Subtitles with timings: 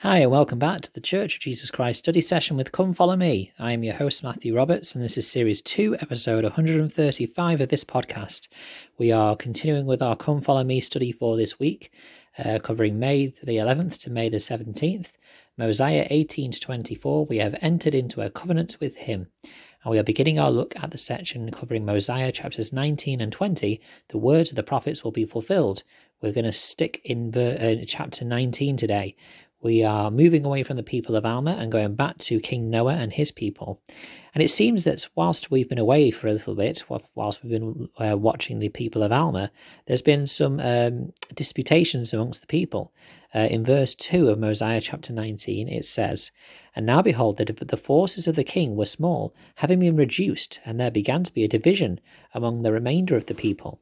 [0.00, 3.16] Hi, and welcome back to the Church of Jesus Christ study session with Come Follow
[3.16, 3.50] Me.
[3.58, 7.82] I am your host, Matthew Roberts, and this is Series 2, Episode 135 of this
[7.82, 8.48] podcast.
[8.98, 11.90] We are continuing with our Come Follow Me study for this week,
[12.36, 15.12] uh, covering May the 11th to May the 17th.
[15.56, 19.28] Mosiah 18 to 24, we have entered into a covenant with him.
[19.82, 23.80] And we are beginning our look at the section covering Mosiah chapters 19 and 20.
[24.08, 25.84] The words of the prophets will be fulfilled.
[26.20, 29.16] We're going to stick in ver- uh, chapter 19 today
[29.62, 32.94] we are moving away from the people of Alma and going back to King Noah
[32.94, 33.80] and his people.
[34.34, 37.88] And it seems that whilst we've been away for a little bit, whilst we've been
[37.98, 39.50] uh, watching the people of Alma,
[39.86, 42.92] there's been some um, disputations amongst the people.
[43.34, 46.30] Uh, in verse 2 of Mosiah chapter 19, it says,
[46.74, 50.78] And now behold, the, the forces of the king were small, having been reduced, and
[50.78, 52.00] there began to be a division
[52.34, 53.80] among the remainder of the people.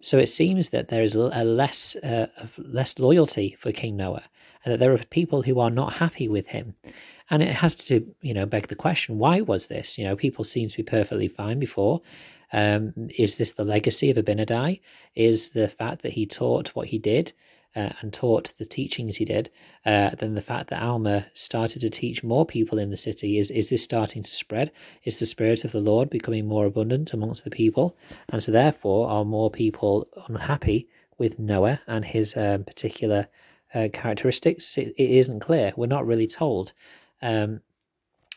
[0.00, 2.28] So it seems that there is a less uh,
[2.58, 4.24] less loyalty for King Noah,
[4.64, 6.74] and that there are people who are not happy with him.
[7.28, 9.98] And it has to, you know, beg the question: Why was this?
[9.98, 12.00] You know, people seem to be perfectly fine before.
[12.52, 14.80] Um, is this the legacy of Abinadi?
[15.14, 17.32] Is the fact that he taught what he did?
[17.76, 19.50] Uh, and taught the teachings he did,
[19.86, 23.50] uh, then the fact that Alma started to teach more people in the city is
[23.50, 24.72] is this starting to spread?
[25.04, 27.96] Is the spirit of the Lord becoming more abundant amongst the people?
[28.28, 33.28] And so therefore are more people unhappy with Noah and his um, particular
[33.74, 34.76] uh, characteristics?
[34.76, 35.72] It, it isn't clear.
[35.76, 36.72] We're not really told.
[37.22, 37.60] Um,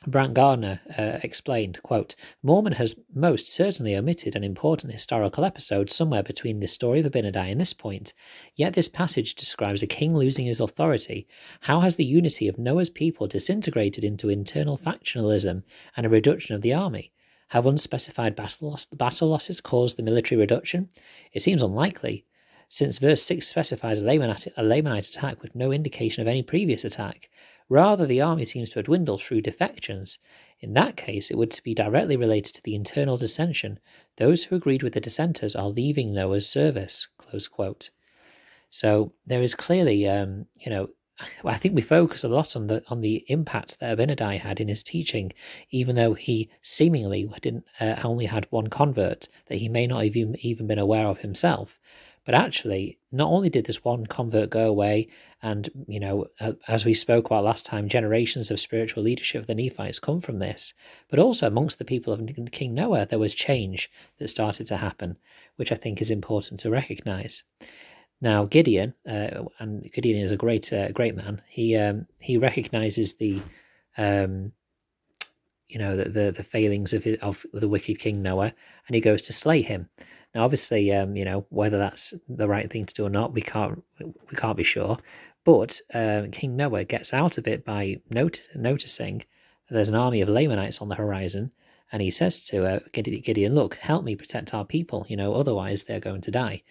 [0.06, 6.23] Brant Gardner uh, explained, quote, Mormon has most certainly omitted an important historical episode somewhere
[6.23, 8.14] between the story of Abinadi and this point.
[8.54, 11.26] Yet this passage describes a king losing his authority.
[11.62, 15.64] How has the unity of Noah's people disintegrated into internal factionalism
[15.96, 17.14] and a reduction of the army?
[17.50, 20.90] Have unspecified battle, loss, battle losses caused the military reduction?
[21.31, 22.26] It seems unlikely,
[22.68, 26.84] since verse 6 specifies a Lamanite, a Lamanite attack with no indication of any previous
[26.84, 27.30] attack.
[27.73, 30.19] Rather, the army seems to have dwindled through defections.
[30.59, 33.79] In that case, it would be directly related to the internal dissension.
[34.17, 37.07] Those who agreed with the dissenters are leaving Noah's service.
[38.69, 40.89] So there is clearly, um, you know,
[41.44, 44.67] I think we focus a lot on the on the impact that Abinadi had in
[44.67, 45.33] his teaching,
[45.72, 50.16] even though he seemingly didn't uh, only had one convert that he may not have
[50.16, 51.79] even, even been aware of himself.
[52.25, 55.09] But actually, not only did this one convert go away,
[55.41, 56.28] and, you know,
[56.67, 60.39] as we spoke about last time, generations of spiritual leadership of the Nephites come from
[60.39, 60.73] this,
[61.09, 65.17] but also amongst the people of King Noah, there was change that started to happen,
[65.57, 67.44] which I think is important to recognize.
[68.22, 71.41] Now, Gideon, uh, and Gideon is a great, uh, great man.
[71.50, 73.41] He um, he recognizes the,
[73.97, 74.53] um,
[75.67, 78.53] you know, the the, the failings of his, of the wicked King Noah,
[78.88, 79.89] and he goes to slay him.
[80.33, 83.41] Now, obviously, um, you know whether that's the right thing to do or not, we
[83.41, 84.97] can't we can't be sure.
[85.44, 89.25] But uh, King Noah gets out of it by not- noticing
[89.69, 91.51] there's an army of Lamanites on the horizon,
[91.91, 95.05] and he says to uh, Gideon, "Look, help me protect our people.
[95.09, 96.63] You know, otherwise they're going to die."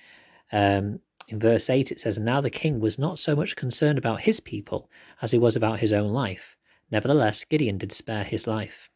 [0.51, 4.23] Um, in verse 8, it says, Now the king was not so much concerned about
[4.23, 4.91] his people
[5.23, 6.57] as he was about his own life.
[6.91, 8.91] Nevertheless, Gideon did spare his life.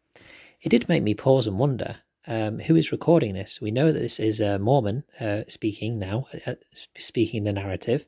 [0.60, 3.60] It did make me pause and wonder um, who is recording this?
[3.60, 6.54] We know that this is a Mormon uh, speaking now, uh,
[6.98, 8.06] speaking the narrative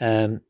[0.00, 0.40] um,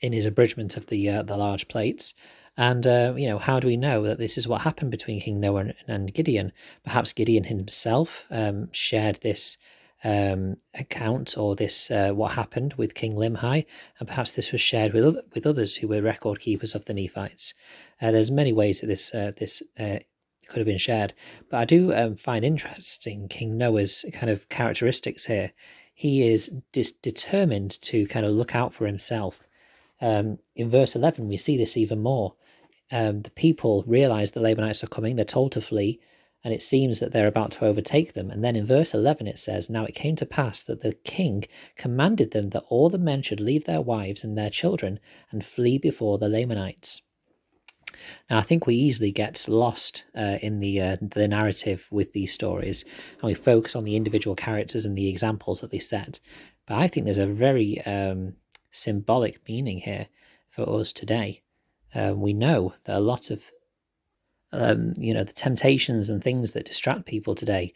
[0.00, 2.14] in his abridgment of the uh, the large plates.
[2.56, 5.40] And uh, you know, how do we know that this is what happened between King
[5.40, 6.52] Noah and, and Gideon?
[6.84, 9.56] Perhaps Gideon himself um, shared this
[10.04, 13.64] um, account or this uh, what happened with King Limhi,
[13.98, 17.54] and perhaps this was shared with with others who were record keepers of the Nephites.
[18.00, 19.98] Uh, there's many ways that this uh, this uh,
[20.48, 21.14] could have been shared.
[21.48, 25.52] But I do um, find interesting King Noah's kind of characteristics here.
[25.94, 29.42] He is dis- determined to kind of look out for himself.
[30.00, 32.34] Um, in verse 11, we see this even more.
[32.90, 36.00] Um, the people realize the Lamanites are coming, they're told to flee,
[36.44, 38.30] and it seems that they're about to overtake them.
[38.30, 41.44] And then in verse 11, it says, Now it came to pass that the king
[41.76, 44.98] commanded them that all the men should leave their wives and their children
[45.30, 47.02] and flee before the Lamanites.
[48.30, 52.32] Now, I think we easily get lost uh, in the uh, the narrative with these
[52.32, 52.84] stories,
[53.20, 56.20] and we focus on the individual characters and the examples that they set.
[56.66, 58.36] But I think there's a very um,
[58.70, 60.08] symbolic meaning here
[60.48, 61.42] for us today.
[61.94, 63.50] Uh, we know that a lot of
[64.52, 67.72] um, you know the temptations and things that distract people today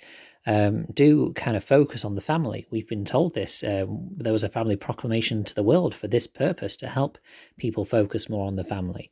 [0.47, 2.67] um, do kind of focus on the family.
[2.71, 3.65] We've been told this.
[3.65, 7.19] Um, there was a family proclamation to the world for this purpose to help
[7.59, 9.11] people focus more on the family.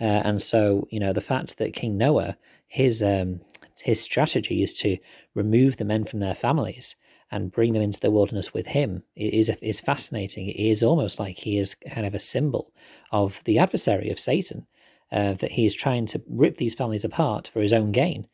[0.00, 2.36] Uh, and so, you know, the fact that King Noah,
[2.68, 3.40] his um,
[3.82, 4.98] his strategy is to
[5.34, 6.96] remove the men from their families
[7.30, 10.48] and bring them into the wilderness with him is is fascinating.
[10.48, 12.72] It is almost like he is kind of a symbol
[13.10, 14.66] of the adversary of Satan,
[15.12, 18.26] uh, that he is trying to rip these families apart for his own gain,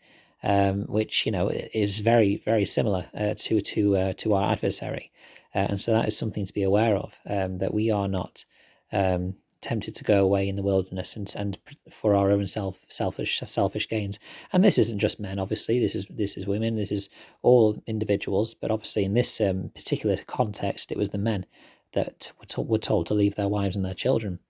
[0.43, 5.11] um, which you know is very very similar uh, to to uh, to our adversary,
[5.55, 8.45] uh, and so that is something to be aware of um, that we are not.
[8.93, 11.57] Um, tempted to go away in the wilderness and and
[11.89, 14.19] for our own self selfish selfish gains.
[14.53, 15.79] And this isn't just men, obviously.
[15.79, 16.75] This is this is women.
[16.75, 17.09] This is
[17.43, 18.55] all individuals.
[18.55, 21.47] But obviously, in this um, particular context, it was the men
[21.93, 24.41] that were, to- were told to leave their wives and their children.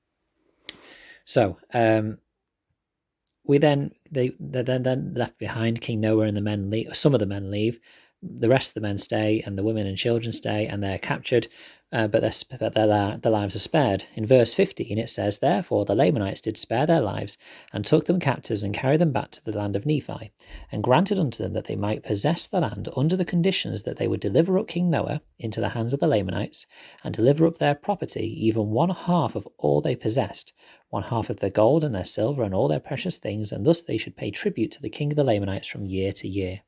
[1.24, 2.19] So um,
[3.44, 5.80] we then they they then then left behind.
[5.80, 6.96] King Noah and the men leave.
[6.96, 7.78] Some of the men leave.
[8.22, 11.48] The rest of the men stay, and the women and children stay, and they're captured
[11.92, 14.04] uh, but, their, but their, their lives are spared.
[14.14, 17.36] In verse 15, it says, Therefore the Lamanites did spare their lives,
[17.70, 20.32] and took them captives, and carried them back to the land of Nephi,
[20.70, 24.08] and granted unto them that they might possess the land under the conditions that they
[24.08, 26.66] would deliver up King Noah into the hands of the Lamanites,
[27.04, 30.54] and deliver up their property, even one half of all they possessed,
[30.88, 33.82] one half of their gold and their silver and all their precious things, and thus
[33.82, 36.62] they should pay tribute to the king of the Lamanites from year to year.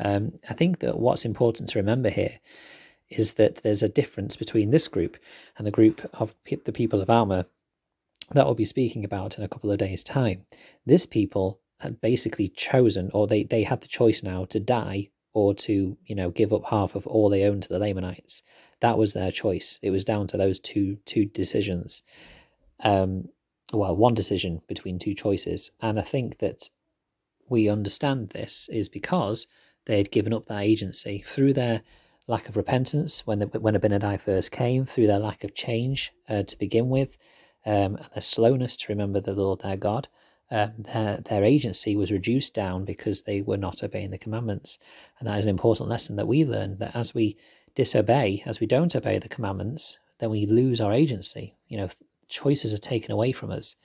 [0.00, 2.40] Um, I think that what's important to remember here
[3.10, 5.16] is that there's a difference between this group
[5.58, 6.34] and the group of
[6.64, 7.46] the people of Alma
[8.32, 10.46] that we'll be speaking about in a couple of days' time.
[10.86, 15.54] This people had basically chosen, or they, they had the choice now to die or
[15.54, 18.42] to, you know, give up half of all they owned to the Lamanites.
[18.80, 19.78] That was their choice.
[19.82, 22.02] It was down to those two two decisions.
[22.82, 23.28] Um,
[23.72, 25.70] well, one decision between two choices.
[25.80, 26.68] And I think that
[27.48, 29.46] we understand this is because
[29.86, 31.82] they had given up their agency through their
[32.26, 36.42] lack of repentance when the, when Abinadi first came, through their lack of change uh,
[36.42, 37.18] to begin with,
[37.66, 40.08] um, and their slowness to remember the Lord their God.
[40.52, 44.78] Um, their, their agency was reduced down because they were not obeying the commandments.
[45.18, 47.36] And that is an important lesson that we learn that as we
[47.74, 51.54] disobey, as we don't obey the commandments, then we lose our agency.
[51.68, 51.88] You know,
[52.28, 53.76] choices are taken away from us.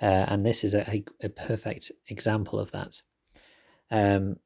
[0.00, 3.02] Uh, and this is a, a, perfect example of that.
[3.90, 4.36] Um,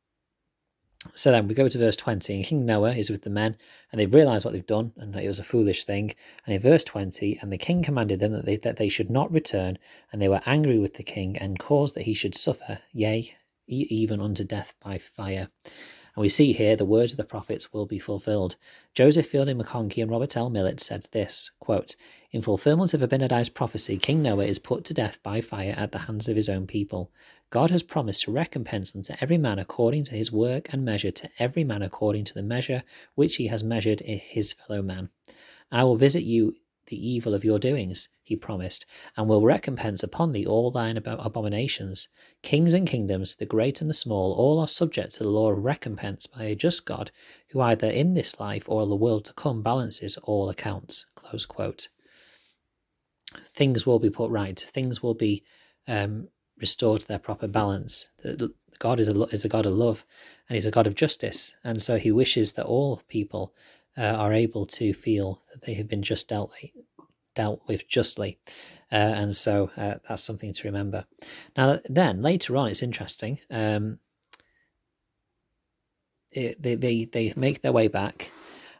[1.14, 3.56] so then we go to verse 20, and King Noah is with the men,
[3.90, 6.14] and they've realized what they've done, and it was a foolish thing.
[6.46, 9.32] And in verse 20, and the king commanded them that they, that they should not
[9.32, 9.78] return,
[10.12, 13.36] and they were angry with the king, and caused that he should suffer, yea,
[13.66, 15.48] even unto death by fire.
[16.14, 18.56] And we see here the words of the prophets will be fulfilled.
[18.94, 20.48] Joseph Fielding McConkie and Robert L.
[20.48, 21.96] Millet said this quote,
[22.34, 26.00] In fulfillment of Abinadi's prophecy, King Noah is put to death by fire at the
[26.00, 27.12] hands of his own people.
[27.50, 31.30] God has promised to recompense unto every man according to his work and measure to
[31.38, 32.82] every man according to the measure
[33.14, 35.10] which he has measured his fellow man.
[35.70, 38.84] I will visit you the evil of your doings, he promised,
[39.16, 42.08] and will recompense upon thee all thine abominations.
[42.42, 45.64] Kings and kingdoms, the great and the small, all are subject to the law of
[45.64, 47.12] recompense by a just God,
[47.50, 51.06] who either in this life or the world to come balances all accounts.
[53.54, 54.58] Things will be put right.
[54.58, 55.44] Things will be
[55.86, 56.28] um,
[56.58, 58.08] restored to their proper balance.
[58.78, 60.04] God is a, is a God of love,
[60.48, 63.54] and He's a God of justice, and so He wishes that all people
[63.96, 66.52] uh, are able to feel that they have been just dealt
[67.34, 68.38] dealt with justly.
[68.92, 71.04] Uh, and so uh, that's something to remember.
[71.56, 73.40] Now, then later on, it's interesting.
[73.50, 73.98] Um,
[76.30, 78.30] it, they, they, they make their way back,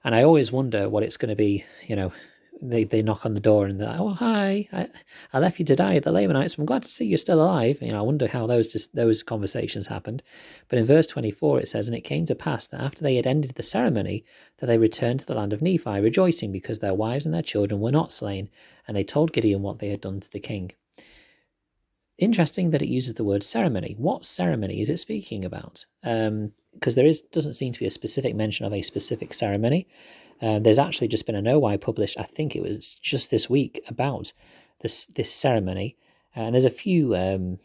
[0.04, 2.12] and I always wonder what it's going to be, you know,
[2.60, 4.88] they, they knock on the door and they're like, oh hi, I,
[5.32, 6.56] I left you to die at the Lamanites.
[6.56, 7.78] I'm glad to see you're still alive.
[7.80, 10.22] You know, I wonder how those just, those conversations happened.
[10.68, 13.26] But in verse 24 it says, and it came to pass that after they had
[13.26, 14.24] ended the ceremony,
[14.58, 17.80] that they returned to the land of Nephi, rejoicing because their wives and their children
[17.80, 18.48] were not slain,
[18.86, 20.72] and they told Gideon what they had done to the king.
[22.16, 23.96] Interesting that it uses the word ceremony.
[23.98, 25.84] What ceremony is it speaking about?
[26.00, 26.52] Because um,
[26.94, 29.88] there is doesn't seem to be a specific mention of a specific ceremony.
[30.44, 33.82] Uh, there's actually just been a KnoWhy published, I think it was just this week,
[33.88, 34.34] about
[34.80, 35.96] this this ceremony,
[36.36, 37.58] uh, and there's a few um,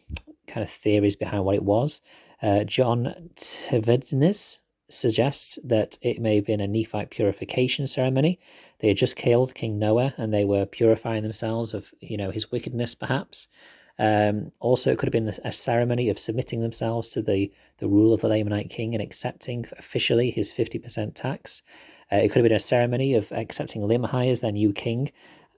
[0.47, 1.99] kind of theories behind what it was.
[2.41, 8.39] Uh, John Tvedtnes suggests that it may have been a Nephite purification ceremony.
[8.79, 12.49] They had just killed King Noah, and they were purifying themselves of you know his
[12.49, 13.49] wickedness, perhaps.
[14.01, 18.13] Um, also, it could have been a ceremony of submitting themselves to the, the rule
[18.13, 21.63] of the Lamanite king and accepting officially his 50% tax.
[22.11, 25.11] Uh, it could have been a ceremony of accepting Limhi as their new king,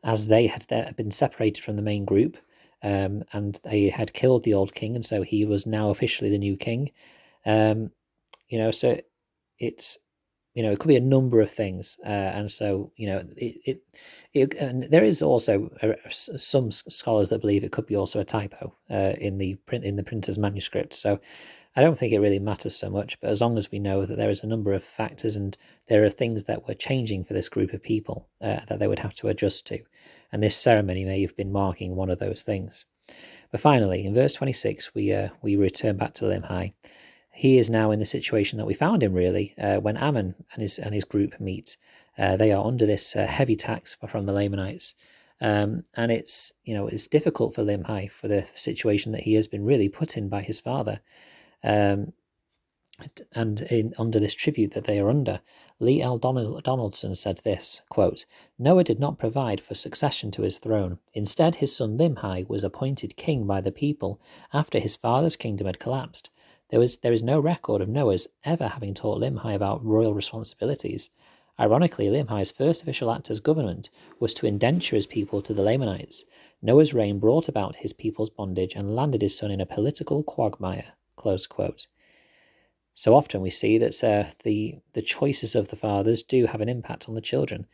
[0.03, 0.65] as they had
[0.95, 2.37] been separated from the main group,
[2.83, 6.39] um, and they had killed the old king, and so he was now officially the
[6.39, 6.91] new king.
[7.45, 7.91] Um,
[8.49, 8.99] you know, so
[9.59, 9.97] it's
[10.53, 13.57] you know it could be a number of things, uh, and so you know it,
[13.65, 13.83] it,
[14.33, 18.25] it and there is also a, some scholars that believe it could be also a
[18.25, 20.93] typo uh, in the print in the printer's manuscript.
[20.95, 21.19] So
[21.75, 24.17] I don't think it really matters so much, but as long as we know that
[24.17, 27.47] there is a number of factors and there are things that were changing for this
[27.47, 29.79] group of people uh, that they would have to adjust to,
[30.31, 32.85] and this ceremony may have been marking one of those things.
[33.51, 36.73] But finally, in verse 26, we uh, we return back to Limhi.
[37.33, 40.61] He is now in the situation that we found him really uh, when Ammon and
[40.61, 41.77] his and his group meet.
[42.17, 44.95] Uh, they are under this uh, heavy tax from the Lamanites.
[45.39, 49.47] Um, and it's you know it's difficult for Limhi for the situation that he has
[49.47, 50.99] been really put in by his father.
[51.63, 52.13] Um,
[53.33, 55.41] and in, under this tribute that they are under,
[55.79, 56.19] Lee L.
[56.19, 58.25] Donaldson said this quote,
[58.59, 60.99] Noah did not provide for succession to his throne.
[61.13, 64.19] Instead, his son Limhi was appointed king by the people
[64.53, 66.29] after his father's kingdom had collapsed.
[66.69, 71.09] There, was, there is no record of Noah's ever having taught Limhi about royal responsibilities.
[71.59, 73.89] Ironically, Limhi's first official act as government
[74.19, 76.23] was to indenture his people to the Lamanites.
[76.61, 80.93] Noah's reign brought about his people's bondage and landed his son in a political quagmire.
[81.15, 81.87] Close quote.
[82.93, 86.69] So often we see that uh, the the choices of the fathers do have an
[86.69, 87.67] impact on the children,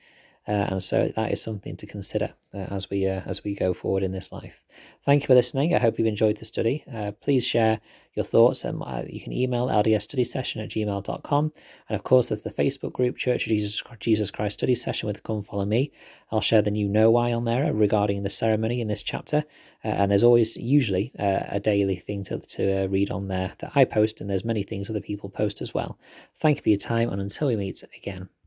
[0.48, 3.74] uh, and so that is something to consider uh, as we uh, as we go
[3.74, 4.64] forward in this life.
[5.04, 5.76] Thank you for listening.
[5.76, 6.86] I hope you've enjoyed the study.
[6.92, 7.82] Uh, please share
[8.14, 8.64] your thoughts.
[8.64, 11.54] Um, you can email ldsstudysession at gmail.com.
[11.90, 15.22] And of course, there's the Facebook group, Church of Jesus, Jesus Christ Study Session with
[15.24, 15.92] Come Follow Me.
[16.32, 19.44] I'll share the new KnoWhy on there regarding the ceremony in this chapter.
[19.84, 23.86] Uh, and there's always usually a daily thing to, to read on there that I
[23.86, 26.00] post, and there's many things other people post as well.
[26.36, 28.30] Thank you for your time, and until we meet again.